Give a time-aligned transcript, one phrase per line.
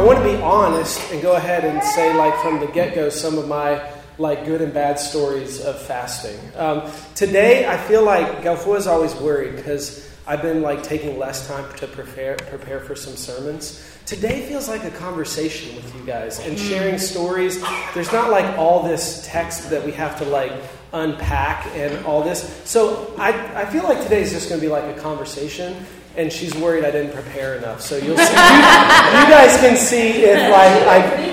[0.00, 3.10] I want to be honest and go ahead and say, like, from the get go,
[3.10, 3.86] some of my
[4.16, 6.38] like good and bad stories of fasting.
[6.56, 11.46] Um, today, I feel like Galfua is always worried because I've been like taking less
[11.46, 13.86] time to prepare prepare for some sermons.
[14.06, 17.62] Today feels like a conversation with you guys and sharing stories.
[17.92, 20.52] There's not like all this text that we have to like
[20.94, 22.62] unpack and all this.
[22.64, 25.84] So I, I feel like today is just going to be like a conversation
[26.16, 27.80] and she's worried I didn't prepare enough.
[27.80, 31.30] So you'll see, you, you guys can see if like I.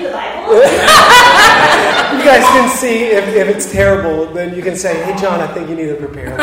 [2.18, 5.48] you guys can see if, if it's terrible, then you can say, "Hey, John, I
[5.54, 6.38] think you need to prepare."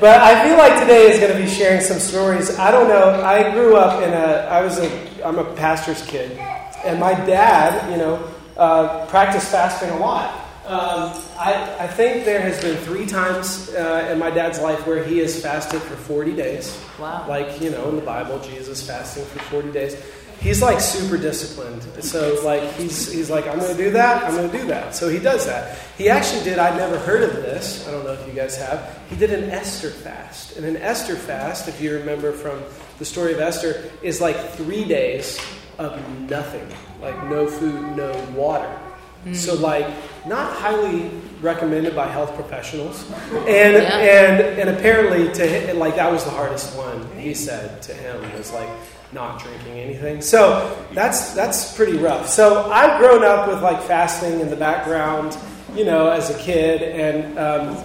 [0.00, 2.58] but I feel like today is going to be sharing some stories.
[2.58, 3.22] I don't know.
[3.24, 4.48] I grew up in a.
[4.50, 5.26] I was a.
[5.26, 6.36] I'm a pastor's kid,
[6.84, 10.41] and my dad, you know, uh, practiced fasting a lot.
[10.64, 15.02] Um, I, I, think there has been three times uh, in my dad's life where
[15.02, 16.80] he has fasted for 40 days.
[17.00, 17.26] Wow.
[17.28, 19.96] Like, you know, in the Bible, Jesus fasting for 40 days.
[20.38, 21.82] He's like super disciplined.
[22.04, 24.94] So, like, he's, he's like, I'm going to do that, I'm going to do that.
[24.94, 25.78] So he does that.
[25.98, 27.86] He actually did, I'd never heard of this.
[27.88, 29.00] I don't know if you guys have.
[29.10, 30.56] He did an Esther fast.
[30.56, 32.62] And an Esther fast, if you remember from
[32.98, 35.40] the story of Esther, is like three days
[35.78, 36.68] of nothing.
[37.00, 38.78] Like, no food, no water.
[39.24, 39.36] Mm.
[39.36, 39.86] So, like,
[40.26, 43.98] not highly recommended by health professionals, and yeah.
[43.98, 47.08] and and apparently to him, like that was the hardest one.
[47.16, 48.68] He said to him was like
[49.12, 50.22] not drinking anything.
[50.22, 52.28] So that's that's pretty rough.
[52.28, 55.36] So I've grown up with like fasting in the background,
[55.74, 57.84] you know, as a kid, and um,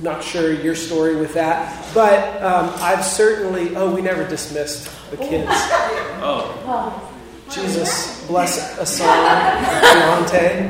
[0.00, 3.76] not sure your story with that, but um, I've certainly.
[3.76, 5.50] Oh, we never dismissed the kids.
[6.26, 7.13] Oh.
[7.54, 10.26] Jesus, bless Asante.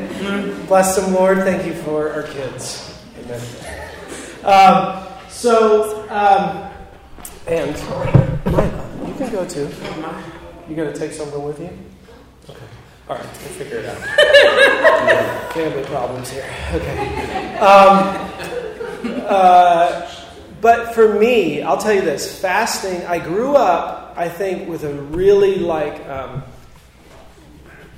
[0.08, 0.66] Mm-hmm.
[0.66, 1.38] Bless them, Lord.
[1.38, 2.94] Thank you for our kids.
[3.20, 3.40] Amen.
[4.44, 6.70] Um, so, um,
[7.46, 7.74] and
[9.08, 9.70] you can go too.
[10.68, 11.70] You going to take something with you?
[12.50, 12.58] Okay.
[13.08, 15.52] All right, we'll figure it out.
[15.54, 16.50] Family problems here.
[16.74, 17.56] Okay.
[17.56, 18.30] Um,
[19.26, 20.10] uh,
[20.60, 23.06] but for me, I'll tell you this: fasting.
[23.06, 26.06] I grew up, I think, with a really like.
[26.06, 26.42] Um,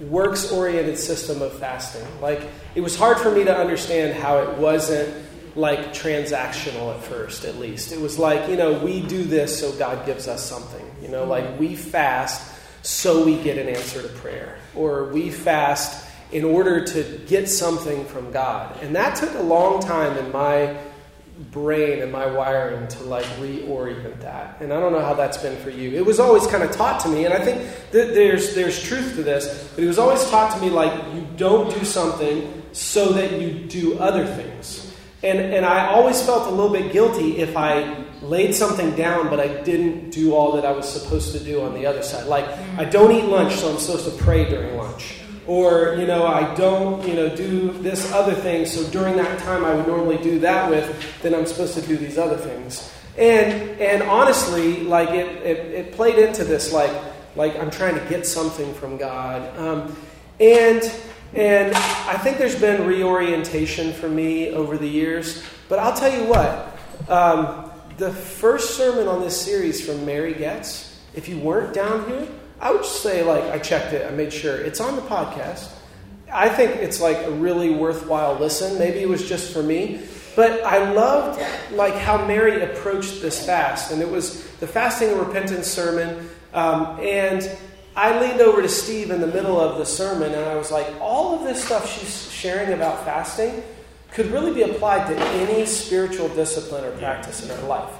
[0.00, 2.06] works oriented system of fasting.
[2.20, 2.42] Like,
[2.74, 5.24] it was hard for me to understand how it wasn't
[5.56, 7.92] like transactional at first, at least.
[7.92, 10.84] It was like, you know, we do this so God gives us something.
[11.00, 16.08] You know, like we fast so we get an answer to prayer, or we fast
[16.30, 18.80] in order to get something from God.
[18.82, 20.76] And that took a long time in my
[21.50, 24.60] brain and my wiring to like reorient that.
[24.60, 25.92] And I don't know how that's been for you.
[25.92, 29.14] It was always kind of taught to me, and I think that there's there's truth
[29.16, 33.12] to this, but it was always taught to me like you don't do something so
[33.12, 34.94] that you do other things.
[35.22, 39.38] And and I always felt a little bit guilty if I laid something down but
[39.38, 42.26] I didn't do all that I was supposed to do on the other side.
[42.26, 42.46] Like
[42.78, 45.15] I don't eat lunch, so I'm supposed to pray during lunch
[45.46, 49.64] or you know i don't you know do this other thing so during that time
[49.64, 52.92] i would normally do that with then i'm supposed to do these other things.
[53.16, 56.92] And and honestly like it it, it played into this like
[57.34, 59.56] like i'm trying to get something from god.
[59.58, 59.96] Um,
[60.38, 60.82] and
[61.34, 66.24] and i think there's been reorientation for me over the years but i'll tell you
[66.24, 72.06] what um, the first sermon on this series from mary getz if you weren't down
[72.08, 72.28] here
[72.60, 74.56] I would just say, like, I checked it, I made sure.
[74.56, 75.70] It's on the podcast.
[76.32, 78.78] I think it's like a really worthwhile listen.
[78.78, 80.00] Maybe it was just for me.
[80.34, 83.90] But I loved like how Mary approached this fast.
[83.90, 86.28] And it was the fasting and repentance sermon.
[86.52, 87.48] Um, and
[87.96, 90.86] I leaned over to Steve in the middle of the sermon and I was like,
[91.00, 93.62] all of this stuff she's sharing about fasting
[94.12, 97.92] could really be applied to any spiritual discipline or practice in our life.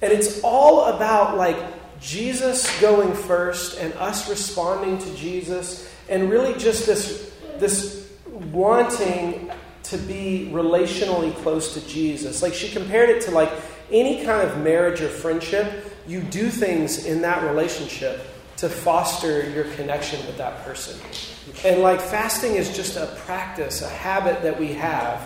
[0.00, 1.56] And it's all about like
[2.00, 8.12] Jesus going first and us responding to Jesus, and really just this, this
[8.52, 9.50] wanting
[9.84, 12.42] to be relationally close to Jesus.
[12.42, 13.52] Like she compared it to like
[13.90, 18.26] any kind of marriage or friendship, you do things in that relationship
[18.56, 20.98] to foster your connection with that person.
[21.64, 25.20] And like fasting is just a practice, a habit that we have,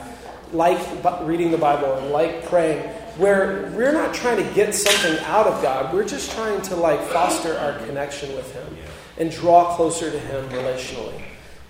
[0.53, 0.79] like
[1.23, 2.83] reading the Bible and like praying,
[3.19, 5.93] where we're not trying to get something out of God.
[5.93, 8.77] We're just trying to like foster our connection with Him
[9.19, 11.21] and draw closer to Him relationally.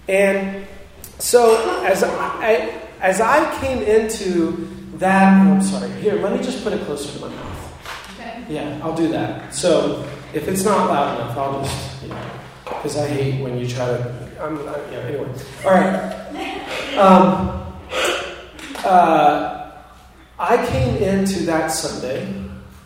[0.09, 0.67] And
[1.19, 4.69] so as I, as I came into
[4.99, 5.91] that, oh, I'm sorry.
[6.01, 8.19] Here, let me just put it closer to my mouth.
[8.21, 8.45] Okay.
[8.49, 9.55] Yeah, I'll do that.
[9.55, 12.31] So if it's not loud enough, I'll just, you know,
[12.65, 14.29] because I hate when you try to.
[14.41, 14.99] I'm, I, yeah.
[14.99, 15.35] Anyway,
[15.65, 16.97] all right.
[16.97, 17.65] Um,
[18.85, 19.58] uh,
[20.39, 22.33] I came into that Sunday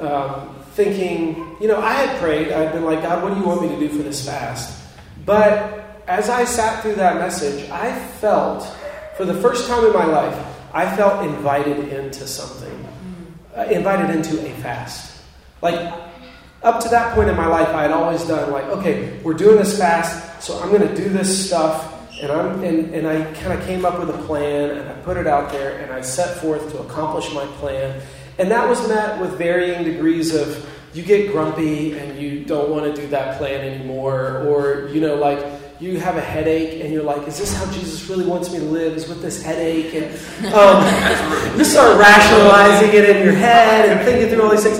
[0.00, 2.50] um, thinking, you know, I had prayed.
[2.50, 4.82] I'd been like, God, what do you want me to do for this fast?
[5.26, 8.64] But as I sat through that message, I felt,
[9.16, 12.88] for the first time in my life, I felt invited into something,
[13.54, 15.22] uh, invited into a fast.
[15.60, 15.92] Like,
[16.62, 19.56] up to that point in my life, I had always done, like, okay, we're doing
[19.56, 21.91] this fast, so I'm going to do this stuff.
[22.22, 25.16] And, I'm, and, and I kind of came up with a plan, and I put
[25.16, 28.00] it out there, and I set forth to accomplish my plan.
[28.38, 30.64] And that was met with varying degrees of
[30.94, 35.16] you get grumpy and you don't want to do that plan anymore, or, you know,
[35.16, 35.44] like,
[35.80, 38.64] you have a headache and you're like, is this how Jesus really wants me to
[38.66, 38.94] live?
[38.94, 39.92] Is with this headache?
[39.92, 40.04] And
[40.54, 44.78] um, you start rationalizing it in your head and thinking through all these things.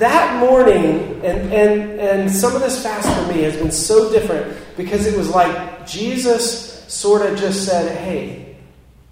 [0.00, 4.56] That morning, and, and, and some of this fast for me has been so different
[4.76, 8.54] because it was like Jesus sort of just said, hey,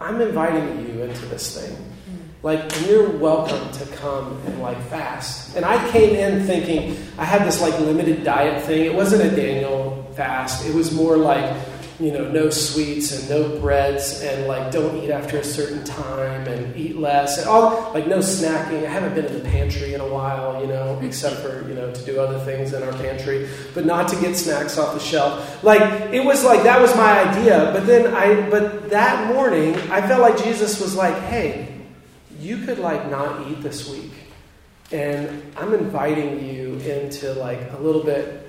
[0.00, 1.74] I'm inviting you into this thing.
[1.74, 2.16] Hmm.
[2.42, 5.56] Like, you're welcome to come and like fast.
[5.56, 8.84] And I came in thinking I had this like limited diet thing.
[8.84, 10.66] It wasn't a Daniel fast.
[10.66, 11.56] It was more like,
[12.00, 16.46] you know, no sweets and no breads and like don't eat after a certain time
[16.46, 18.86] and eat less and all like no snacking.
[18.86, 21.92] I haven't been in the pantry in a while, you know, except for, you know,
[21.92, 25.62] to do other things in our pantry, but not to get snacks off the shelf.
[25.62, 25.82] Like
[26.12, 27.70] it was like that was my idea.
[27.72, 31.68] But then I but that morning I felt like Jesus was like, hey,
[32.38, 34.12] you could like not eat this week.
[34.90, 38.48] And I'm inviting you into like a little bit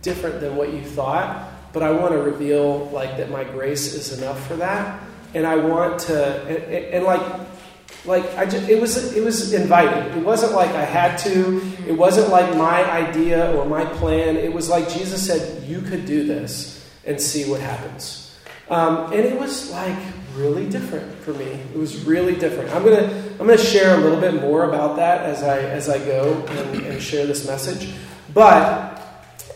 [0.00, 4.18] different than what you thought, but I want to reveal like that my grace is
[4.18, 5.02] enough for that.
[5.34, 7.22] And I want to and, and like
[8.04, 10.16] like I just it was it was invited.
[10.16, 11.62] It wasn't like I had to.
[11.86, 14.36] It wasn't like my idea or my plan.
[14.36, 18.36] It was like Jesus said, "You could do this and see what happens."
[18.68, 19.98] Um, and it was like
[20.34, 21.44] really different for me.
[21.44, 22.74] It was really different.
[22.74, 23.06] I'm gonna
[23.38, 26.86] I'm gonna share a little bit more about that as I as I go and,
[26.86, 27.94] and share this message.
[28.34, 29.00] But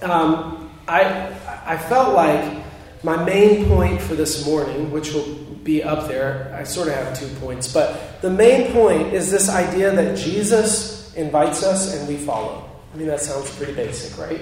[0.03, 1.33] um, I
[1.67, 2.65] I felt like
[3.03, 5.35] my main point for this morning, which will
[5.65, 9.49] be up there, I sort of have two points, but the main point is this
[9.49, 12.71] idea that Jesus invites us and we follow.
[12.95, 14.41] I mean, that sounds pretty basic, right?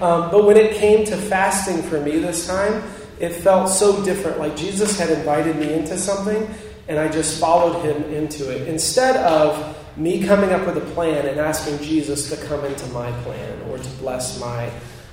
[0.00, 2.82] Um, but when it came to fasting for me this time,
[3.20, 4.38] it felt so different.
[4.38, 6.48] Like Jesus had invited me into something,
[6.88, 8.66] and I just followed him into it.
[8.66, 13.12] Instead of me coming up with a plan and asking Jesus to come into my
[13.22, 14.70] plan or to bless my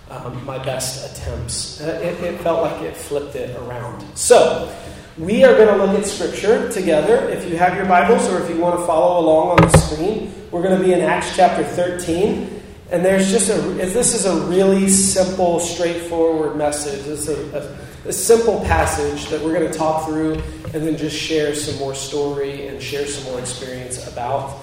[0.10, 4.06] um, my best attempts, uh, it, it felt like it flipped it around.
[4.18, 4.74] So.
[5.18, 7.28] We are going to look at Scripture together.
[7.28, 10.34] If you have your Bibles or if you want to follow along on the screen,
[10.50, 12.62] we're going to be in Acts chapter 13.
[12.90, 17.06] And there's just a, this is a really simple, straightforward message.
[17.06, 20.34] It's a, a a simple passage that we're going to talk through
[20.74, 24.58] and then just share some more story and share some more experience about.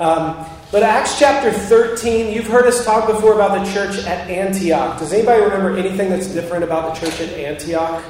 [0.00, 4.98] Um, but Acts chapter 13, you've heard us talk before about the church at Antioch.
[4.98, 8.02] Does anybody remember anything that's different about the church at Antioch?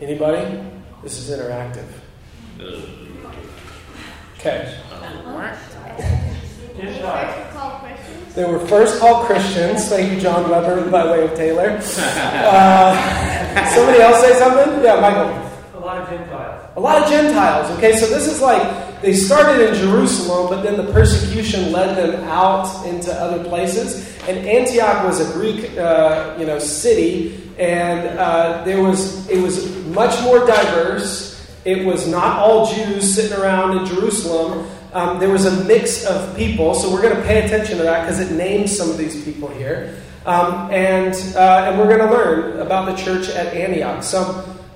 [0.00, 0.60] Anybody?
[1.04, 1.86] This is interactive.
[4.38, 4.80] Okay.
[8.34, 9.88] They were first called Christians.
[9.88, 11.80] Thank you, John Weber, by way of Taylor.
[12.46, 14.82] Uh, somebody else say something?
[14.84, 15.80] Yeah, Michael.
[15.80, 16.72] A lot of Gentiles.
[16.76, 17.78] A lot of Gentiles.
[17.78, 22.24] Okay, so this is like they started in Jerusalem, but then the persecution led them
[22.24, 24.16] out into other places.
[24.28, 29.74] And Antioch was a Greek, uh, you know, city, and uh, there was it was
[29.86, 31.34] much more diverse.
[31.64, 36.34] It was not all Jews sitting around in Jerusalem um, there was a mix of
[36.38, 39.22] people, so we're going to pay attention to that because it names some of these
[39.24, 39.94] people here.
[40.24, 44.02] Um, and, uh, and we're going to learn about the church at Antioch.
[44.02, 44.22] So,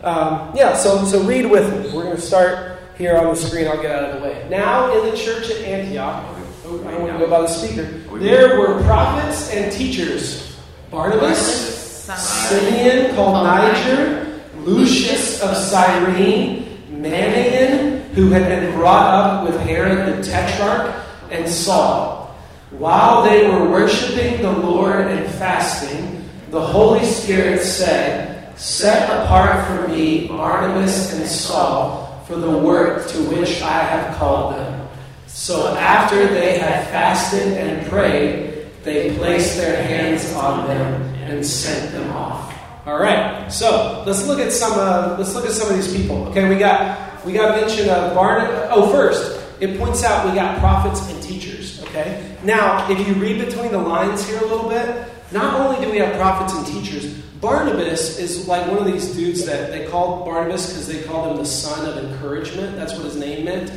[0.02, 1.96] um, yeah, so, so read with me.
[1.96, 2.69] We're going to start
[3.00, 3.66] here on the screen.
[3.66, 4.46] I'll get out of the way.
[4.50, 6.22] Now, in the church at Antioch,
[6.66, 7.84] oh, I want to go by the speaker,
[8.18, 10.58] there were prophets and teachers
[10.90, 20.18] Barnabas, Simeon called Niger, Lucius of Cyrene, Manaen, who had been brought up with Herod
[20.18, 20.94] the Tetrarch,
[21.30, 22.36] and Saul.
[22.70, 29.88] While they were worshiping the Lord and fasting, the Holy Spirit said, Set apart for
[29.88, 34.88] me Barnabas and Saul for the work to which I have called them.
[35.26, 41.90] So after they had fasted and prayed, they placed their hands on them and sent
[41.90, 42.56] them off.
[42.86, 44.72] All right, so let's look at some.
[44.72, 46.28] Uh, let's look at some of these people.
[46.28, 48.68] Okay, we got we got mention of Barnabas.
[48.70, 51.82] Oh, first, it points out we got prophets and teachers.
[51.82, 52.36] Okay?
[52.44, 55.98] Now, if you read between the lines here a little bit, not only do we
[55.98, 60.68] have prophets and teachers, Barnabas is like one of these dudes that they called Barnabas
[60.68, 62.76] because they called him the son of encouragement.
[62.76, 63.70] That's what his name meant.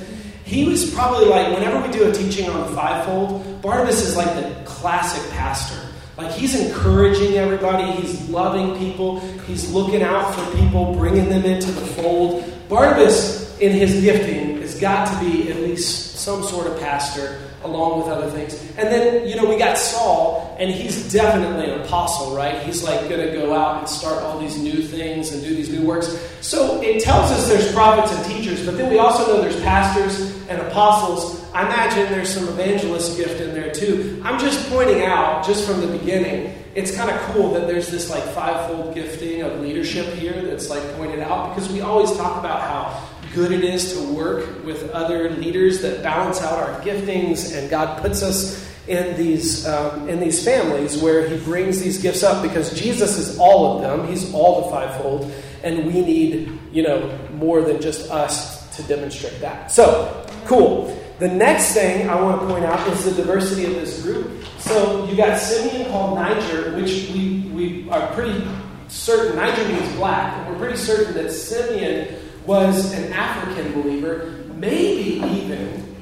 [0.43, 4.35] He was probably like, whenever we do a teaching on the fivefold, Barnabas is like
[4.35, 5.79] the classic pastor.
[6.17, 11.71] Like he's encouraging everybody, he's loving people, he's looking out for people, bringing them into
[11.71, 12.43] the fold.
[12.67, 14.52] Barnabas, in his gifting,
[14.83, 18.53] got to be at least some sort of pastor along with other things.
[18.77, 22.61] And then, you know, we got Saul, and he's definitely an apostle, right?
[22.63, 25.69] He's like going to go out and start all these new things and do these
[25.69, 26.19] new works.
[26.41, 30.19] So it tells us there's prophets and teachers, but then we also know there's pastors
[30.49, 31.41] and apostles.
[31.53, 34.21] I imagine there's some evangelist gift in there too.
[34.25, 38.09] I'm just pointing out, just from the beginning, it's kind of cool that there's this
[38.09, 42.59] like fivefold gifting of leadership here that's like pointed out because we always talk about
[42.59, 47.69] how good it is to work with other leaders that balance out our giftings, and
[47.69, 52.43] God puts us in these um, in these families where He brings these gifts up
[52.43, 54.07] because Jesus is all of them.
[54.07, 55.31] He's all the fivefold,
[55.63, 59.71] and we need you know more than just us to demonstrate that.
[59.71, 60.99] So cool.
[61.19, 64.43] The next thing I want to point out is the diversity of this group.
[64.57, 68.45] So you got Simeon called Niger, which we, we are pretty
[68.87, 75.25] certain Niger means black, and we're pretty certain that Simeon was an African believer, maybe
[75.25, 75.95] even,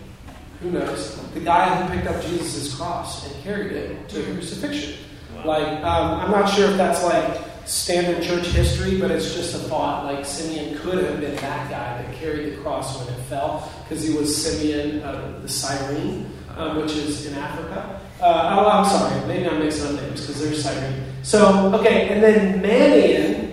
[0.62, 4.96] who knows, the guy who picked up Jesus' cross and carried it to crucifixion.
[5.46, 9.60] Like, um, I'm not sure if that's like standard church history, but it's just a
[9.60, 10.06] thought.
[10.06, 14.04] Like, Simeon could have been that guy that carried the cross when it fell, because
[14.04, 18.02] he was Simeon uh, the Cyrene, um, which is in Africa.
[18.20, 21.06] Uh, oh, I'm sorry, maybe I'm mixing up names because there's Cyrene.
[21.24, 23.51] So, okay, and then Manaen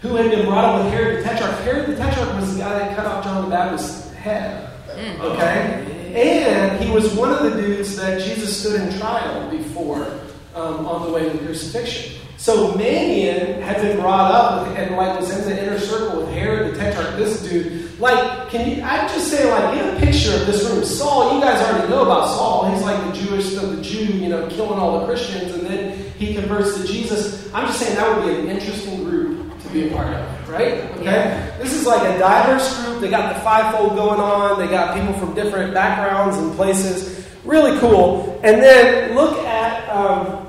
[0.00, 1.58] who had been brought up with Herod the Tetrarch.
[1.60, 4.70] Herod the Tetrarch was the guy that cut off John the Baptist's head.
[4.88, 5.20] Mm.
[5.20, 6.12] Okay?
[6.14, 10.06] And he was one of the dudes that Jesus stood in trial before
[10.54, 12.16] um, on the way to the crucifixion.
[12.38, 16.28] So Manaen had been brought up with, and like was in the inner circle with
[16.30, 17.16] Herod the Tetrarch.
[17.16, 18.82] This dude, like, can you?
[18.82, 20.84] I'm just saying, like, get a picture of this room.
[20.84, 22.70] Saul, you guys already know about Saul.
[22.70, 26.34] He's like the Jewish, the Jew, you know, killing all the Christians, and then he
[26.34, 27.52] converts to Jesus.
[27.52, 29.35] I'm just saying that would be an interesting group
[29.76, 30.74] be a part of, right?
[30.96, 31.04] Okay?
[31.04, 31.58] Yeah.
[31.58, 33.00] This is like a diverse group.
[33.00, 37.26] They got the fivefold going on, they got people from different backgrounds and places.
[37.44, 38.40] Really cool.
[38.42, 40.46] And then look at, um,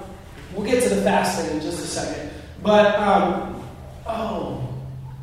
[0.55, 2.31] we'll get to the fasting in just a second.
[2.63, 3.63] But, um,
[4.07, 4.67] oh,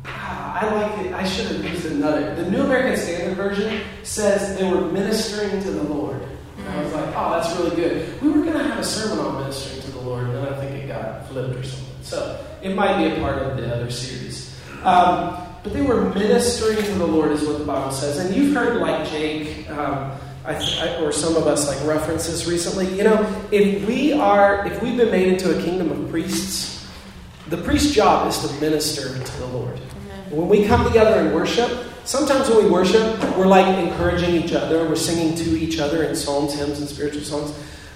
[0.05, 1.13] I like it.
[1.13, 2.33] I should have used another.
[2.35, 6.21] The New American Standard Version says they were ministering to the Lord.
[6.57, 8.21] And I was like, oh, that's really good.
[8.21, 10.57] We were going to have a sermon on ministering to the Lord, and then I
[10.61, 11.94] think it got flipped or something.
[12.05, 14.55] So it might be a part of the other series.
[14.83, 18.19] Um, but they were ministering to the Lord, is what the Bible says.
[18.19, 20.11] And you've heard, like Jake, um,
[20.45, 22.95] I, I, or some of us, like references recently.
[22.95, 26.87] You know, if we are, if we've been made into a kingdom of priests,
[27.47, 29.79] the priest's job is to minister to the Lord.
[30.29, 31.71] When we come together and worship,
[32.03, 34.87] sometimes when we worship, we're like encouraging each other.
[34.87, 37.51] We're singing to each other in psalms, hymns, and spiritual songs.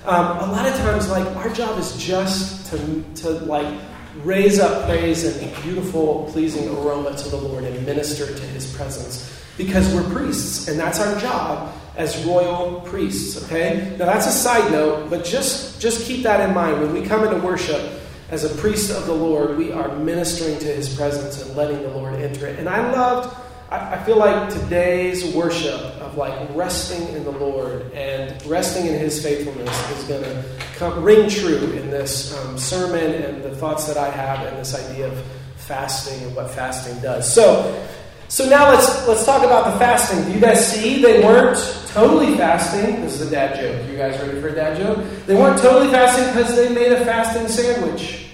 [0.05, 3.79] Um, a lot of times, like our job is just to to like
[4.23, 9.35] raise up praise and beautiful, pleasing aroma to the Lord and minister to his presence
[9.57, 13.95] because we're priests, and that's our job as royal priests, okay?
[13.99, 16.79] Now that's a side note, but just, just keep that in mind.
[16.79, 17.99] When we come into worship
[18.29, 21.89] as a priest of the Lord, we are ministering to his presence and letting the
[21.89, 22.57] Lord enter it.
[22.57, 23.35] And I loved
[23.71, 29.21] I, feel like today's worship of like resting in the Lord and resting in His
[29.21, 30.43] faithfulness is going to
[30.75, 34.73] come, ring true in this um, sermon and the thoughts that I have and this
[34.73, 35.23] idea of
[35.57, 37.31] fasting and what fasting does.
[37.31, 37.87] So,
[38.27, 40.25] so now let's let's talk about the fasting.
[40.25, 41.57] Do you guys see they weren't
[41.89, 43.01] totally fasting?
[43.01, 43.87] This is a dad joke.
[43.91, 45.05] You guys ready for a dad joke?
[45.27, 48.25] They weren't totally fasting because they made a fasting sandwich.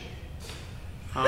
[1.12, 1.28] Huh?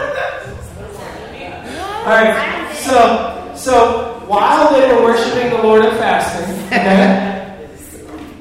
[2.05, 2.73] All right.
[2.73, 7.67] So so while they were worshiping the Lord and fasting, okay,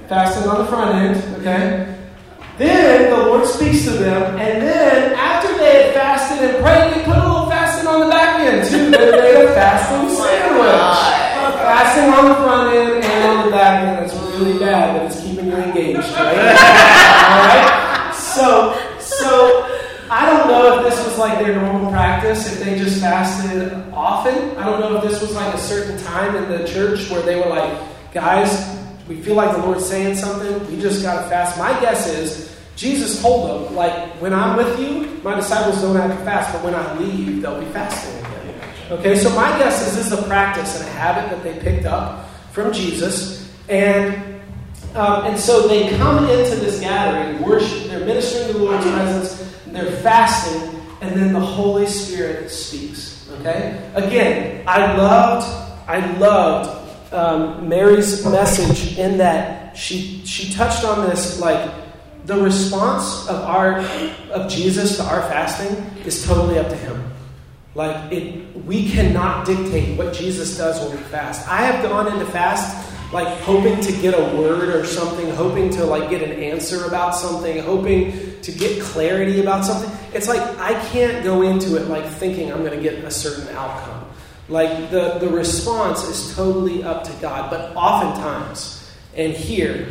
[0.08, 1.96] fasting on the front end, okay,
[2.58, 7.04] then the Lord speaks to them, and then after they had fasted and prayed, they
[7.04, 8.90] put a little fasting on the back end too.
[8.90, 11.26] They made a fasting oh sandwich.
[11.56, 13.98] Fasting on the front end and on the back end.
[13.98, 16.38] That's really bad, but it's keeping you engaged, right?
[17.26, 18.12] All right.
[18.14, 19.66] So, so
[20.10, 23.72] I don't know if this was like their normal practice, if they just fasted
[24.26, 24.56] often.
[24.56, 27.36] I don't know if this was like a certain time in the church where they
[27.36, 27.78] were like,
[28.12, 28.76] guys,
[29.08, 31.58] we feel like the Lord's saying something, we just got to fast.
[31.58, 36.16] My guess is Jesus told them, like, when I'm with you, my disciples don't have
[36.16, 38.60] to fast, but when I leave, they'll be fasting again.
[38.90, 41.86] Okay, so my guess is this is a practice and a habit that they picked
[41.86, 43.50] up from Jesus.
[43.68, 44.34] And
[44.94, 49.54] um, and so they come into this gathering, worship, they're ministering to the Lord's presence,
[49.66, 53.15] they're fasting, and then the Holy Spirit speaks.
[53.40, 53.90] Okay?
[53.94, 55.46] Again, I loved,
[55.88, 61.70] I loved um, Mary's message in that she she touched on this like
[62.24, 63.78] the response of our
[64.30, 67.12] of Jesus to our fasting is totally up to him.
[67.74, 71.46] Like it, we cannot dictate what Jesus does when we fast.
[71.46, 75.84] I have gone into fast like hoping to get a word or something, hoping to
[75.84, 79.90] like get an answer about something, hoping to get clarity about something.
[80.12, 83.54] It's like I can't go into it like thinking I'm going to get a certain
[83.56, 84.04] outcome.
[84.48, 89.88] Like the, the response is totally up to God, but oftentimes, and here,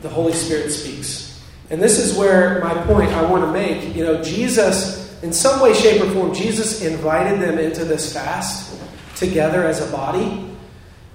[0.00, 1.40] the Holy Spirit speaks.
[1.70, 3.94] And this is where my point I want to make.
[3.94, 8.78] You know, Jesus, in some way, shape, or form, Jesus invited them into this fast
[9.14, 10.51] together as a body.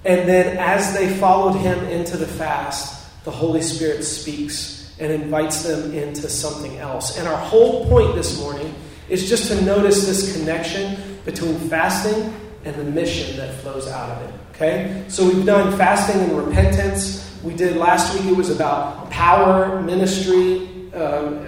[0.08, 5.64] And then as they followed him into the fast, the Holy Spirit speaks and invites
[5.64, 7.18] them into something else.
[7.18, 8.74] And our whole point this morning
[9.10, 12.34] is just to notice this connection between fasting
[12.64, 14.34] and the mission that flows out of it.
[14.52, 15.04] Okay?
[15.08, 17.38] So we've done fasting and repentance.
[17.42, 21.46] We did last week, it was about power, ministry, um,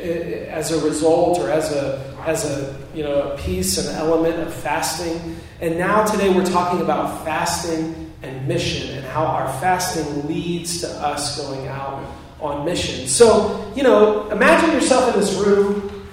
[0.00, 4.54] as a result or as a, as a, you know, a piece, an element of
[4.54, 5.39] fasting.
[5.60, 10.88] And now today we're talking about fasting and mission and how our fasting leads to
[10.88, 12.02] us going out
[12.40, 13.06] on mission.
[13.06, 16.08] So, you know, imagine yourself in this room.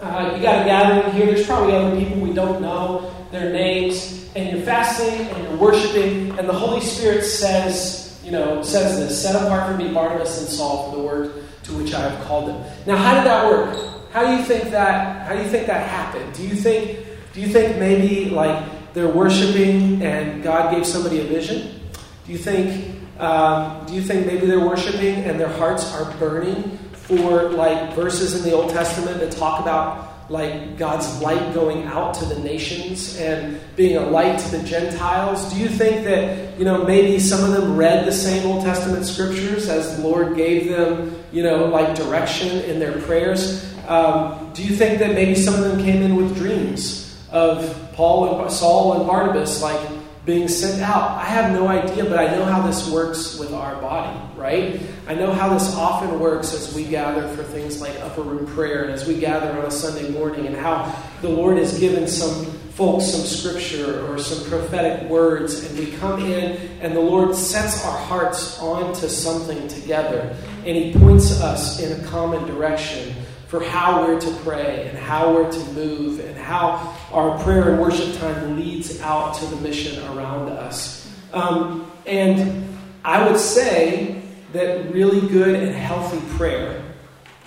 [0.00, 1.26] Uh, you got a gathering here.
[1.26, 6.38] There's probably other people we don't know their names, and you're fasting and you're worshiping,
[6.38, 10.48] and the Holy Spirit says, you know, says this: "Set apart for me Barnabas and
[10.48, 11.32] Saul for the work
[11.64, 13.76] to which I have called them." Now, how did that work?
[14.12, 15.26] How do you think that?
[15.26, 16.32] How do you think that happened?
[16.32, 17.04] Do you think?
[17.34, 21.80] Do you think maybe like they're worshiping and God gave somebody a vision?
[22.26, 26.78] Do you think, um, do you think maybe they're worshiping and their hearts are burning
[26.92, 32.14] for like verses in the Old Testament that talk about like God's light going out
[32.14, 35.52] to the nations and being a light to the Gentiles?
[35.52, 39.06] Do you think that, you know, maybe some of them read the same Old Testament
[39.06, 43.64] scriptures as the Lord gave them, you know, like direction in their prayers?
[43.86, 47.07] Um, do you think that maybe some of them came in with dreams?
[47.30, 49.80] Of Paul and Saul and Barnabas like
[50.24, 51.12] being sent out.
[51.12, 54.78] I have no idea, but I know how this works with our body, right?
[55.06, 58.84] I know how this often works as we gather for things like upper room prayer
[58.84, 62.44] and as we gather on a Sunday morning, and how the Lord has given some
[62.78, 67.84] folks some scripture or some prophetic words, and we come in and the Lord sets
[67.84, 73.16] our hearts onto something together, and He points us in a common direction
[73.48, 77.80] for how we're to pray and how we're to move and how our prayer and
[77.80, 81.10] worship time leads out to the mission around us.
[81.32, 82.68] Um, and
[83.06, 86.82] I would say that really good and healthy prayer,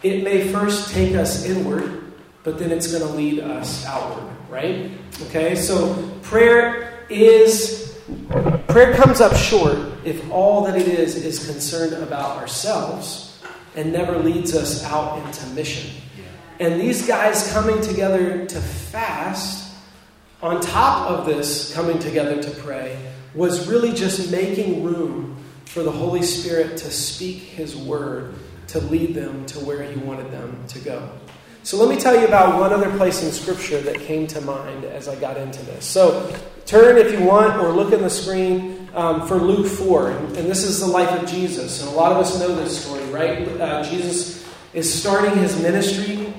[0.02, 2.12] it may first take us inward,
[2.44, 4.90] but then it's going to lead us outward, right?
[5.28, 7.96] Okay, so prayer is,
[8.68, 13.31] prayer comes up short if all that it is is concerned about ourselves
[13.76, 15.90] and never leads us out into mission.
[16.60, 19.74] And these guys coming together to fast,
[20.44, 22.98] on top of this coming together to pray,
[23.34, 28.36] was really just making room for the Holy Spirit to speak His word
[28.68, 31.10] to lead them to where He wanted them to go.
[31.64, 34.84] So let me tell you about one other place in Scripture that came to mind
[34.84, 35.86] as I got into this.
[35.86, 40.12] So turn, if you want, or look in the screen um, for Luke 4.
[40.12, 41.82] And, and, this is the life of Jesus.
[41.82, 43.48] And a lot of us know this story, right?
[43.48, 46.34] Uh, Jesus is starting his ministry,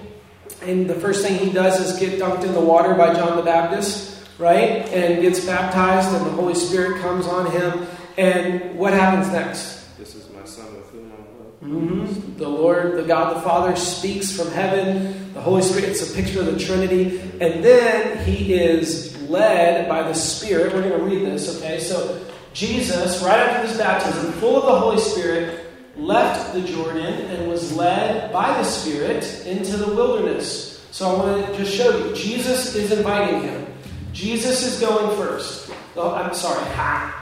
[0.62, 3.42] and the first thing he does is get dunked in the water by John the
[3.42, 4.86] Baptist, right?
[4.88, 7.86] And gets baptized, and the Holy Spirit comes on him.
[8.16, 9.96] And what happens next?
[9.98, 12.38] This is my son with whom I'm Mm-hmm.
[12.38, 15.32] The Lord, the God the Father, speaks from heaven.
[15.32, 17.20] The Holy Spirit, it's a picture of the Trinity.
[17.40, 20.72] And then he is led by the Spirit.
[20.72, 21.78] We're going to read this, okay?
[21.80, 22.20] So
[22.54, 27.74] Jesus, right after his baptism, full of the Holy Spirit, left the Jordan and was
[27.74, 30.84] led by the Spirit into the wilderness.
[30.90, 32.14] So I want to just show you.
[32.14, 33.66] Jesus is inviting him.
[34.12, 35.70] Jesus is going first.
[35.96, 36.62] Oh, I'm sorry.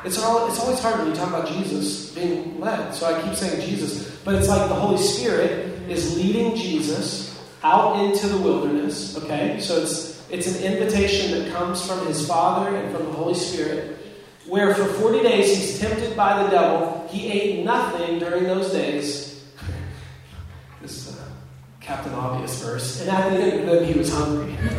[0.04, 2.92] It's, all, it's always hard when you talk about Jesus being led.
[2.94, 4.16] So I keep saying Jesus.
[4.24, 9.16] But it's like the Holy Spirit is leading Jesus out into the wilderness.
[9.18, 9.60] Okay?
[9.60, 13.99] So it's, it's an invitation that comes from his Father and from the Holy Spirit
[14.46, 17.06] where for 40 days he's tempted by the devil.
[17.10, 19.44] He ate nothing during those days.
[20.82, 21.28] this uh,
[21.80, 23.00] Captain Obvious verse.
[23.00, 24.52] And at the end of he was hungry.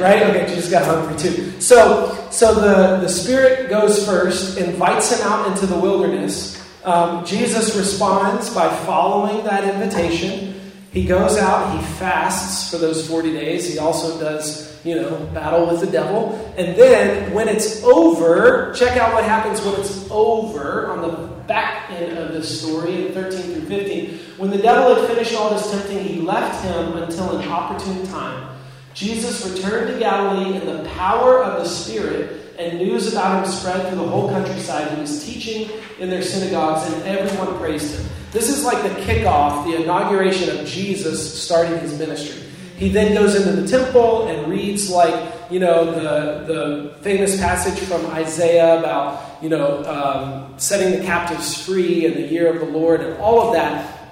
[0.00, 0.22] right?
[0.22, 1.60] Okay, Jesus got hungry too.
[1.60, 6.62] So, so the, the Spirit goes first, invites him out into the wilderness.
[6.84, 10.53] Um, Jesus responds by following that invitation.
[10.94, 13.70] He goes out, he fasts for those 40 days.
[13.70, 16.34] He also does you know, battle with the devil.
[16.56, 21.90] And then when it's over, check out what happens when it's over on the back
[21.90, 24.18] end of the story in 13 through 15.
[24.36, 28.56] When the devil had finished all his tempting, he left him until an opportune time.
[28.92, 33.88] Jesus returned to Galilee in the power of the Spirit and news about him spread
[33.88, 34.92] through the whole countryside.
[34.92, 38.08] He was teaching in their synagogues, and everyone praised him.
[38.34, 42.42] This is like the kickoff, the inauguration of Jesus starting his ministry.
[42.76, 47.78] He then goes into the temple and reads, like, you know, the, the famous passage
[47.78, 52.66] from Isaiah about, you know, um, setting the captives free and the year of the
[52.76, 54.10] Lord and all of that.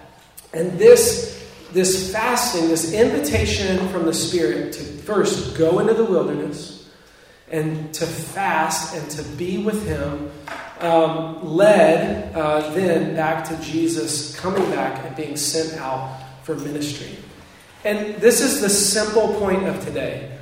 [0.55, 6.82] And this, this fasting, this invitation from the Spirit to first go into the wilderness
[7.53, 10.31] and to fast and to be with Him
[10.81, 17.17] um, led uh, then back to Jesus coming back and being sent out for ministry.
[17.85, 20.39] And this is the simple point of today.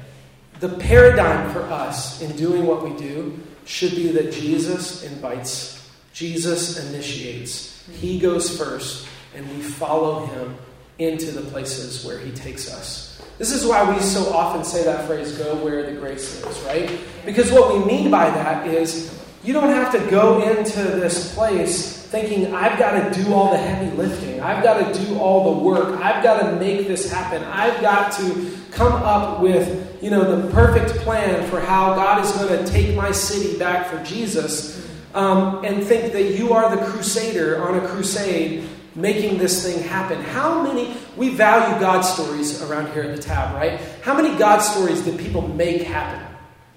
[0.61, 6.88] The paradigm for us in doing what we do should be that Jesus invites, Jesus
[6.88, 7.87] initiates.
[7.88, 10.57] He goes first, and we follow him
[10.99, 13.10] into the places where he takes us.
[13.40, 17.00] This is why we so often say that phrase, go where the grace is, right?
[17.24, 22.03] Because what we mean by that is you don't have to go into this place
[22.09, 24.42] thinking, I've got to do all the heavy lifting.
[24.42, 25.98] I've got to do all the work.
[26.03, 27.42] I've got to make this happen.
[27.44, 32.31] I've got to come up with, you know, the perfect plan for how God is
[32.33, 34.87] going to take my city back for Jesus.
[35.14, 38.68] Um, and think that you are the crusader on a crusade
[39.00, 40.20] making this thing happen.
[40.20, 43.80] How many, we value God stories around here at the tab, right?
[44.02, 46.26] How many God stories did people make happen?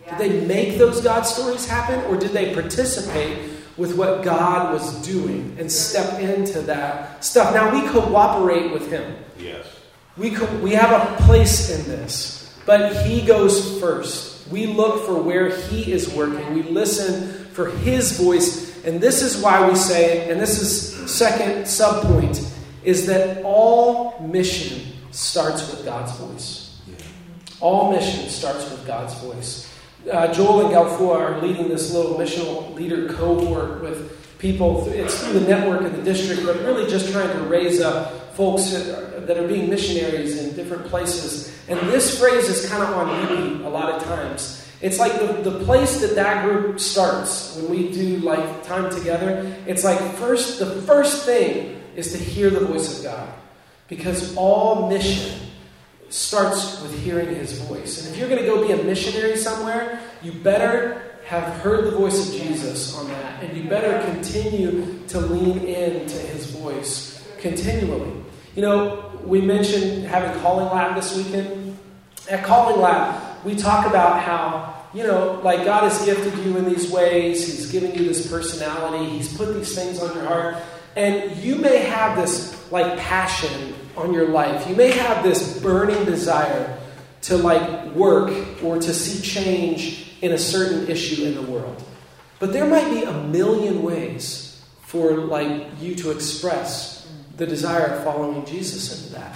[0.10, 5.06] Did they make those God stories happen, or did they participate with what God was
[5.06, 7.54] doing and step into that stuff?
[7.54, 9.16] Now, we cooperate with Him.
[9.38, 9.66] Yes.
[10.18, 14.48] We, co- we have a place in this, but He goes first.
[14.50, 19.42] We look for where He is working, we listen for His voice and this is
[19.42, 22.50] why we say, and this is second subpoint,
[22.84, 26.82] is that all mission starts with God's voice.
[27.60, 29.72] All mission starts with God's voice.
[30.12, 34.86] Uh, Joel and Galfour are leading this little missional leader cohort with people.
[34.90, 38.72] It's through the network of the district, but really just trying to raise up folks
[38.72, 41.58] that are being missionaries in different places.
[41.70, 44.63] And this phrase is kind of on repeat a lot of times.
[44.84, 49.56] It's like the, the place that that group starts when we do like time together.
[49.66, 53.34] It's like first, the first thing is to hear the voice of God.
[53.88, 55.40] Because all mission
[56.10, 58.06] starts with hearing his voice.
[58.06, 61.92] And if you're going to go be a missionary somewhere, you better have heard the
[61.92, 63.42] voice of Jesus on that.
[63.42, 68.12] And you better continue to lean into his voice continually.
[68.54, 71.78] You know, we mentioned having Calling Lab this weekend.
[72.30, 76.66] At Calling Lab, we talk about how you know, like God has gifted you in
[76.66, 80.58] these ways, He's given you this personality, He's put these things on your heart,
[80.96, 84.68] and you may have this like passion on your life.
[84.68, 86.78] You may have this burning desire
[87.24, 88.32] to like work
[88.64, 91.84] or to see change in a certain issue in the world.
[92.40, 98.04] But there might be a million ways for like you to express the desire of
[98.04, 99.36] following Jesus into that.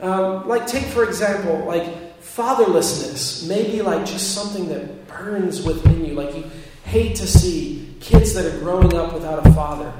[0.00, 6.04] Um, like take for example, like fatherlessness may be like just something that burns within
[6.04, 6.44] you, like you
[6.84, 9.92] hate to see kids that are growing up without a father.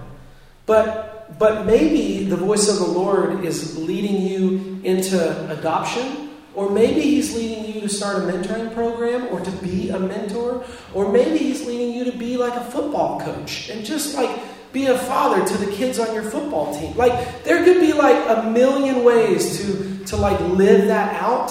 [0.66, 7.00] But, but maybe the voice of the Lord is leading you into adoption, or maybe
[7.00, 11.38] He's leading you to start a mentoring program or to be a mentor, or maybe
[11.38, 14.30] He's leading you to be like a football coach and just like
[14.72, 16.96] be a father to the kids on your football team.
[16.96, 21.50] Like there could be like a million ways to to like live that out.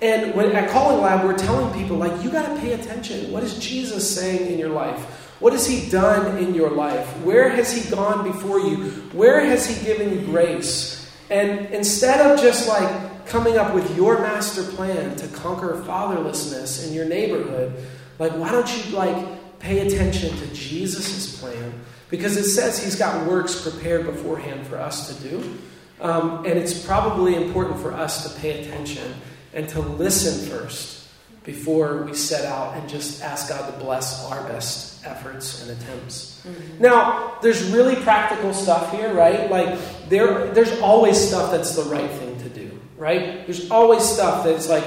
[0.00, 3.32] And when, at Calling Lab, we're telling people, like, you got to pay attention.
[3.32, 5.00] What is Jesus saying in your life?
[5.40, 7.06] What has He done in your life?
[7.22, 8.76] Where has He gone before you?
[9.12, 11.12] Where has He given you grace?
[11.30, 16.94] And instead of just like coming up with your master plan to conquer fatherlessness in
[16.94, 17.74] your neighborhood,
[18.18, 21.72] like, why don't you like pay attention to Jesus' plan?
[22.08, 25.58] Because it says He's got works prepared beforehand for us to do.
[26.00, 29.14] Um, and it's probably important for us to pay attention
[29.52, 31.06] and to listen first
[31.44, 36.44] before we set out and just ask God to bless our best efforts and attempts.
[36.46, 36.82] Mm-hmm.
[36.82, 39.50] Now, there's really practical stuff here, right?
[39.50, 43.46] Like there there's always stuff that's the right thing to do, right?
[43.46, 44.84] There's always stuff that's like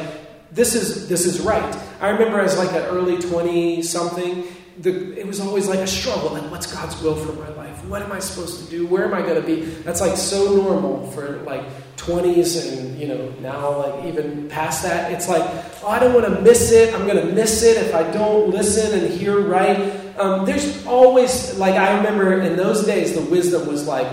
[0.51, 1.75] this is this is right.
[1.99, 4.45] I remember as like an early 20 something
[4.77, 8.01] the, it was always like a struggle like what's god's will for my life what
[8.01, 11.09] am i supposed to do where am i going to be that's like so normal
[11.11, 11.63] for like
[12.01, 15.43] 20s and you know now like even past that it's like
[15.83, 18.49] oh i don't want to miss it i'm going to miss it if i don't
[18.49, 19.77] listen and hear right
[20.17, 24.07] um, there's always like i remember in those days the wisdom was like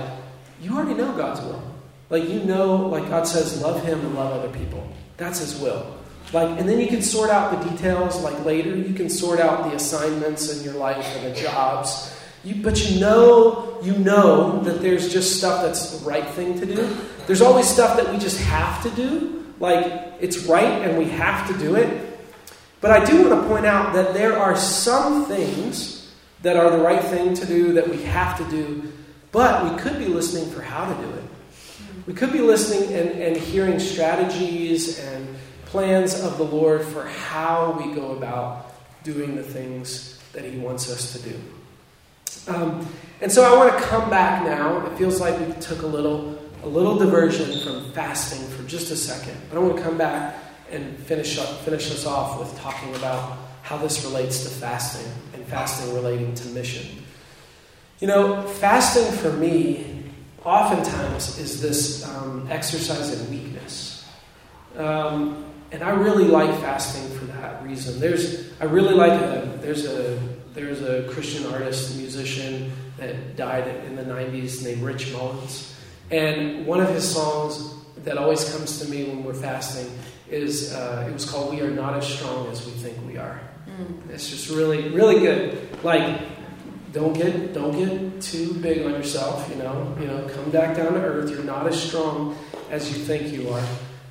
[0.60, 1.68] you already know god's will
[2.10, 4.86] Like you know, like God says, love Him and love other people.
[5.16, 5.94] That's His will.
[6.32, 8.20] Like, and then you can sort out the details.
[8.22, 12.14] Like later, you can sort out the assignments in your life and the jobs.
[12.44, 16.66] You, but you know, you know that there's just stuff that's the right thing to
[16.66, 16.96] do.
[17.28, 19.46] There's always stuff that we just have to do.
[19.60, 22.18] Like it's right and we have to do it.
[22.80, 26.12] But I do want to point out that there are some things
[26.42, 28.92] that are the right thing to do that we have to do,
[29.30, 31.24] but we could be listening for how to do it.
[32.06, 35.36] We could be listening and, and hearing strategies and
[35.66, 38.72] plans of the Lord for how we go about
[39.04, 41.40] doing the things that He wants us to do.
[42.46, 42.86] Um,
[43.20, 44.86] and so I want to come back now.
[44.86, 46.38] It feels like we took a little,
[46.68, 49.34] a little diversion from fasting for just a second.
[49.48, 50.36] But I want to come back
[50.70, 55.46] and finish up, finish us off with talking about how this relates to fasting and
[55.46, 57.02] fasting relating to mission.
[58.00, 60.04] You know, fasting for me
[60.44, 64.06] oftentimes is this um, exercise in weakness.
[64.76, 67.98] Um, and I really like fasting for that reason.
[67.98, 70.18] There's, I really like a, there's a,
[70.52, 75.77] there's a Christian artist, musician that died in the 90s named Rich Mullins.
[76.10, 79.90] And one of his songs that always comes to me when we're fasting
[80.30, 83.40] is, uh, it was called We Are Not As Strong As We Think We Are.
[83.66, 84.10] Mm.
[84.10, 85.84] It's just really, really good.
[85.84, 86.20] Like,
[86.92, 89.48] don't get don't get too big on yourself.
[89.50, 91.30] You know, you know, come back down to earth.
[91.30, 92.36] You're not as strong
[92.70, 93.64] as you think you are.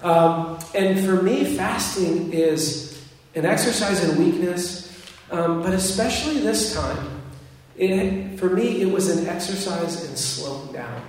[0.03, 3.03] Um, and for me, fasting is
[3.35, 4.93] an exercise in weakness,
[5.31, 7.21] um, but especially this time,
[7.75, 11.01] it, for me, it was an exercise in slowing down.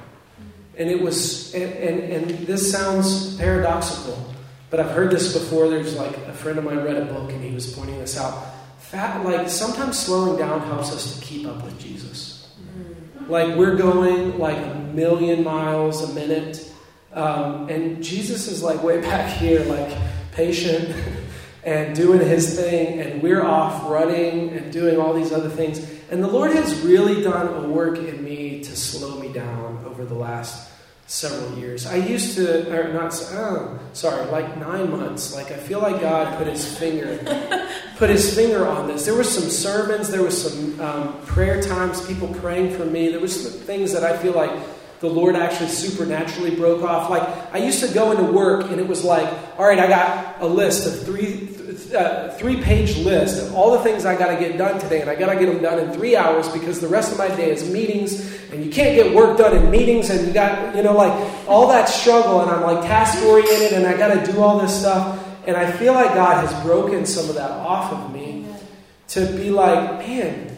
[0.79, 4.33] And it was, and, and, and this sounds paradoxical,
[4.71, 5.69] but I've heard this before.
[5.69, 8.47] There's like a friend of mine read a book and he was pointing this out.
[8.79, 12.49] Fat, like sometimes slowing down helps us to keep up with Jesus.
[12.63, 13.29] Mm.
[13.29, 16.69] Like we're going like a million miles a minute
[17.13, 19.97] um, and Jesus is like way back here, like
[20.33, 20.95] patient
[21.65, 25.79] and doing his thing, and we're off running and doing all these other things.
[26.11, 29.68] And the Lord has really done a work in me to slow me down
[29.99, 30.71] over the last
[31.09, 31.87] several years.
[31.87, 35.35] I used to, or not, oh, sorry, like nine months.
[35.35, 37.19] Like I feel like God put His finger,
[37.97, 39.05] put His finger on this.
[39.05, 43.09] There were some sermons, there was some um, prayer times, people praying for me.
[43.09, 44.53] There was some things that I feel like
[45.01, 47.11] the Lord actually supernaturally broke off.
[47.11, 50.41] Like, I used to go into work and it was like, all right, I got
[50.41, 51.47] a list of three,
[51.95, 55.11] uh, three page list of all the things I got to get done today, and
[55.11, 57.51] I got to get them done in three hours because the rest of my day
[57.51, 58.21] is meetings,
[58.53, 61.13] and you can't get work done in meetings, and you got, you know, like
[61.49, 64.79] all that struggle, and I'm like task oriented, and I got to do all this
[64.79, 65.25] stuff.
[65.47, 68.47] And I feel like God has broken some of that off of me
[69.09, 70.57] to be like, man,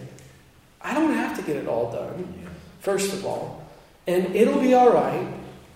[0.81, 2.35] I don't have to get it all done,
[2.81, 3.61] first of all
[4.11, 5.27] and it'll be all right.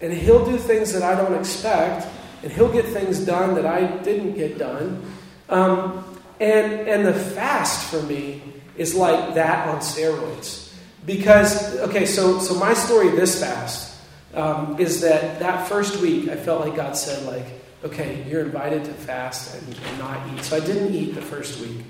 [0.01, 2.07] And he'll do things that I don't expect,
[2.43, 5.03] and he'll get things done that I didn't get done.
[5.49, 6.05] Um,
[6.41, 8.43] and and the fast for me
[8.77, 10.73] is like that on steroids.
[11.07, 13.97] Because okay, so so my story this fast
[14.35, 17.47] um, is that that first week I felt like God said like,
[17.85, 20.43] okay, you're invited to fast and, and not eat.
[20.43, 21.85] So I didn't eat the first week.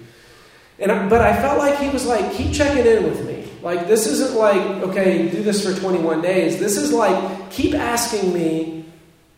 [0.78, 3.48] And but I felt like he was like, keep checking in with me.
[3.62, 6.58] Like this isn't like, okay, do this for 21 days.
[6.58, 8.84] This is like, keep asking me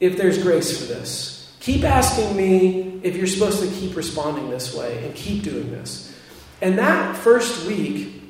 [0.01, 1.36] if there's grace for this.
[1.67, 6.17] Keep asking me if you're supposed to keep responding this way and keep doing this.
[6.63, 8.23] And that first week,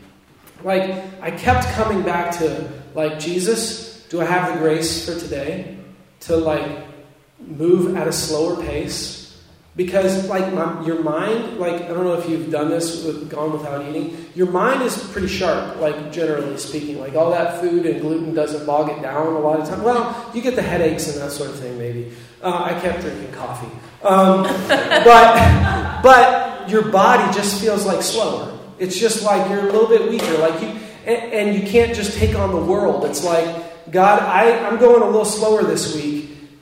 [0.65, 5.77] like I kept coming back to like Jesus, do I have the grace for today
[6.21, 6.87] to like
[7.39, 9.26] move at a slower pace?
[9.77, 13.53] Because, like, my, your mind, like, I don't know if you've done this with Gone
[13.53, 16.99] Without Eating, your mind is pretty sharp, like, generally speaking.
[16.99, 19.83] Like, all that food and gluten doesn't bog it down a lot of time.
[19.83, 22.11] Well, you get the headaches and that sort of thing, maybe.
[22.43, 23.71] Uh, I kept drinking coffee.
[24.03, 28.59] Um, but, but your body just feels like slower.
[28.79, 30.39] It's just like you're a little bit weaker.
[30.39, 30.69] Like, you,
[31.05, 33.05] and, and you can't just take on the world.
[33.05, 36.16] It's like, God, I, I'm going a little slower this week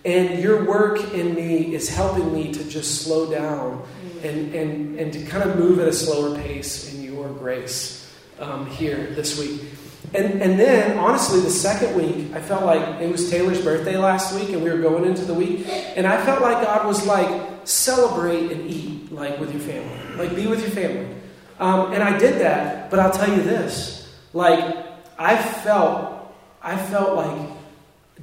[0.04, 3.82] and your work in me is helping me to just slow down
[4.22, 8.66] and, and, and to kind of move at a slower pace in your grace um,
[8.66, 9.62] here this week.
[10.12, 14.34] And, and then, honestly, the second week, I felt like it was Taylor's birthday last
[14.34, 15.66] week, and we were going into the week.
[15.68, 20.36] And I felt like God was like, celebrate and eat, like with your family, like
[20.36, 21.16] be with your family.
[21.58, 24.76] Um, and I did that, but I'll tell you this: like
[25.18, 27.48] I felt, I felt like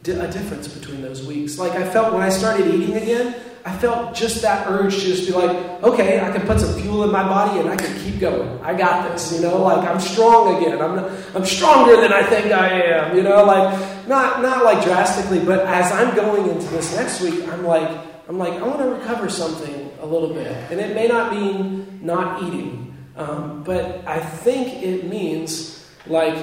[0.07, 1.59] a difference between those weeks.
[1.59, 5.27] Like I felt when I started eating again, I felt just that urge to just
[5.27, 5.51] be like,
[5.83, 8.59] okay, I can put some fuel in my body and I can keep going.
[8.61, 10.81] I got this, you know, like I'm strong again.
[10.81, 10.97] I'm,
[11.35, 15.59] I'm stronger than I think I am, you know, like, not not like drastically, but
[15.67, 17.87] as I'm going into this next week, I'm like,
[18.27, 21.99] I'm like, I want to recover something a little bit, and it may not mean
[22.01, 26.35] not eating, um, but I think it means like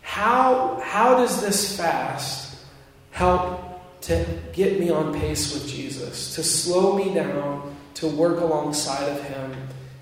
[0.00, 2.45] how how does this fast
[3.16, 9.08] help to get me on pace with Jesus, to slow me down, to work alongside
[9.08, 9.56] of Him,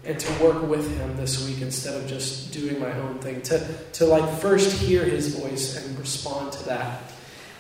[0.05, 3.65] and to work with Him this week instead of just doing my own thing, to
[3.93, 7.13] to like first hear His voice and respond to that,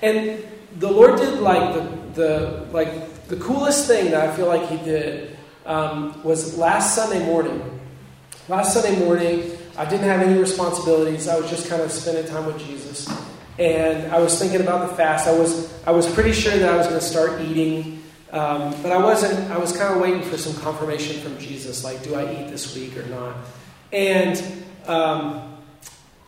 [0.02, 0.44] and
[0.80, 1.82] the Lord did like the
[2.20, 7.24] the like the coolest thing that I feel like He did um, was last Sunday
[7.24, 7.62] morning.
[8.48, 11.28] Last Sunday morning, I didn't have any responsibilities.
[11.28, 13.08] I was just kind of spending time with Jesus.
[13.58, 15.28] And I was thinking about the fast.
[15.28, 18.90] I was, I was pretty sure that I was going to start eating, um, but
[18.90, 19.50] I wasn't.
[19.50, 22.74] I was kind of waiting for some confirmation from Jesus, like, do I eat this
[22.74, 23.36] week or not?
[23.92, 24.42] And
[24.86, 25.56] um,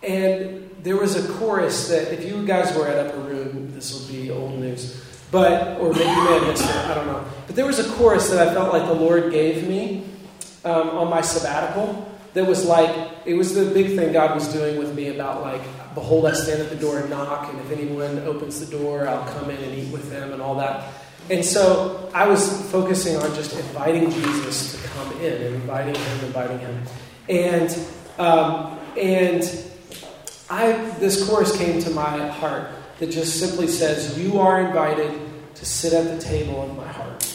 [0.03, 4.07] and there was a chorus that, if you guys were at Upper Room, this will
[4.15, 5.03] be old news.
[5.33, 7.25] But, or maybe you may have missed it, I don't know.
[7.49, 10.05] But there was a chorus that I felt like the Lord gave me
[10.65, 14.79] um, on my sabbatical that was like, it was the big thing God was doing
[14.79, 15.63] with me about like,
[15.97, 19.27] behold, I stand at the door and knock, and if anyone opens the door, I'll
[19.33, 20.93] come in and eat with them and all that.
[21.31, 26.25] And so I was focusing on just inviting Jesus to come in and inviting him,
[26.27, 26.83] inviting him.
[27.31, 27.79] And,
[28.19, 29.43] um, and
[30.51, 35.19] I, this chorus came to my heart that just simply says, You are invited
[35.55, 37.27] to sit at the table of my heart.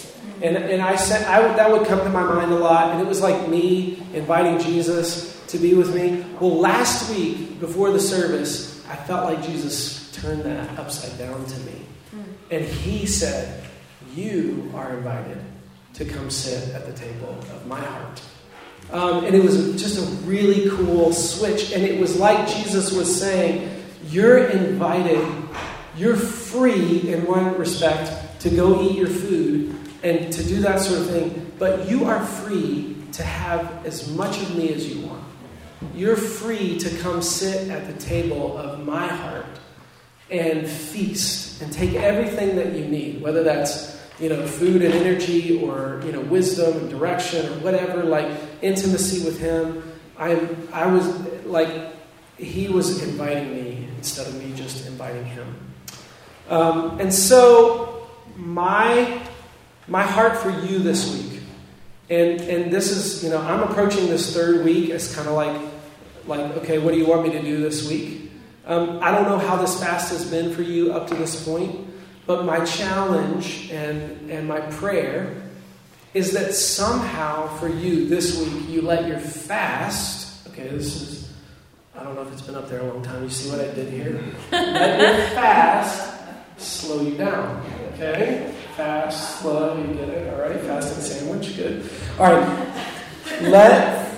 [0.43, 2.91] And, and I said, I that would come to my mind a lot.
[2.91, 6.25] And it was like me inviting Jesus to be with me.
[6.39, 11.59] Well, last week, before the service, I felt like Jesus turned that upside down to
[11.59, 11.73] me.
[12.49, 13.63] And he said,
[14.13, 15.39] You are invited
[15.93, 18.21] to come sit at the table of my heart.
[18.91, 21.71] Um, and it was just a really cool switch.
[21.71, 25.25] And it was like Jesus was saying, You're invited,
[25.97, 31.01] you're free in one respect to go eat your food and to do that sort
[31.01, 35.23] of thing, but you are free to have as much of me as you want.
[35.96, 39.46] You're free to come sit at the table of my heart
[40.30, 45.62] and feast and take everything that you need, whether that's you know food and energy
[45.63, 49.84] or you know wisdom and direction or whatever, like intimacy with him.
[50.17, 51.08] I I was
[51.46, 51.94] like
[52.38, 55.56] he was inviting me instead of me just inviting him.
[56.50, 59.22] Um, and so my
[59.88, 61.31] my heart for you this week,
[62.12, 65.60] and and this is you know I'm approaching this third week as kind of like
[66.28, 68.32] like okay, what do you want me to do this week?
[68.65, 71.88] Um, I don't know how this fast has been for you up to this point,
[72.28, 75.41] but my challenge and and my prayer
[76.13, 80.47] is that somehow for you this week you let your fast.
[80.50, 81.32] Okay, this is
[81.95, 83.24] I don't know if it's been up there a long time.
[83.24, 84.21] You see what I did here?
[84.52, 86.12] let your fast
[86.58, 87.63] slow you down.
[87.93, 88.54] Okay?
[88.75, 90.34] Fast, slow, you get it.
[90.34, 91.89] All right, fasting sandwich, good.
[92.17, 92.71] All right,
[93.41, 94.13] Let's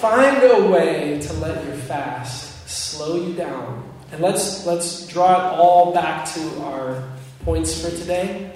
[0.00, 5.58] find a way to let your fast slow you down, and let's let's draw it
[5.58, 7.02] all back to our
[7.44, 8.52] points for today.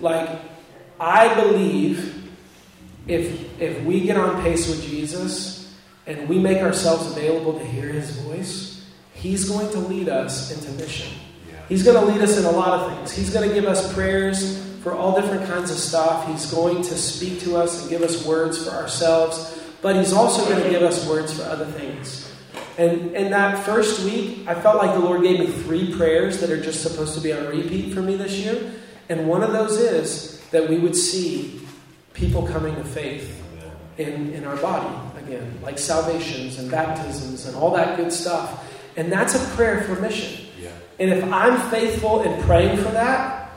[0.00, 0.40] Like,
[0.98, 2.30] I believe
[3.06, 5.76] if if we get on pace with Jesus
[6.06, 10.70] and we make ourselves available to hear His voice, He's going to lead us into
[10.82, 11.12] mission.
[11.68, 13.12] He's going to lead us in a lot of things.
[13.12, 16.28] He's going to give us prayers for all different kinds of stuff.
[16.28, 20.44] He's going to speak to us and give us words for ourselves, but He's also
[20.48, 22.32] going to give us words for other things.
[22.78, 26.50] And in that first week, I felt like the Lord gave me three prayers that
[26.50, 28.72] are just supposed to be on repeat for me this year.
[29.08, 31.60] And one of those is that we would see
[32.12, 33.42] people coming to faith
[33.98, 38.72] in, in our body again, like salvations and baptisms and all that good stuff.
[38.96, 40.45] And that's a prayer for mission.
[40.98, 43.50] And if I'm faithful in praying for that,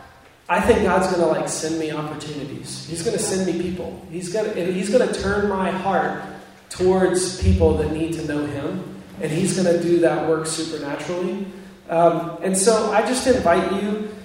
[0.49, 2.85] I think God's going to like send me opportunities.
[2.87, 4.03] He's going to send me people.
[4.09, 6.23] He's going to, he's going to turn my heart
[6.69, 11.45] towards people that need to know Him, and He's going to do that work supernaturally.
[11.87, 14.15] Um, and so I just invite you.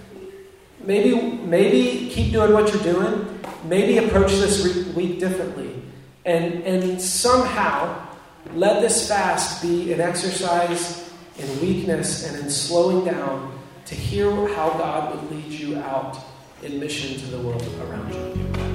[0.81, 3.41] Maybe maybe keep doing what you're doing.
[3.65, 5.83] Maybe approach this week differently,
[6.25, 8.07] and and somehow
[8.55, 11.04] let this fast be an exercise
[11.39, 16.19] in weakness and in slowing down to hear how God would lead you out
[16.63, 18.74] in mission to the world around you.